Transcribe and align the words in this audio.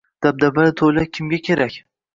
Dabdabali 0.27 0.73
to‘ylar 0.81 1.09
kimga 1.19 1.43
kerak?ng 1.51 1.89